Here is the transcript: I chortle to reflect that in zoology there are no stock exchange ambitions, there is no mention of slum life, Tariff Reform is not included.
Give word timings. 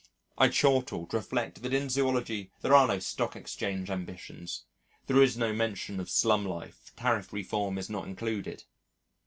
I 0.35 0.47
chortle 0.49 1.05
to 1.05 1.17
reflect 1.17 1.61
that 1.61 1.75
in 1.75 1.87
zoology 1.87 2.51
there 2.63 2.73
are 2.73 2.87
no 2.87 2.97
stock 2.97 3.35
exchange 3.35 3.91
ambitions, 3.91 4.65
there 5.05 5.21
is 5.21 5.37
no 5.37 5.53
mention 5.53 5.99
of 5.99 6.09
slum 6.09 6.43
life, 6.43 6.91
Tariff 6.95 7.31
Reform 7.31 7.77
is 7.77 7.87
not 7.87 8.07
included. 8.07 8.63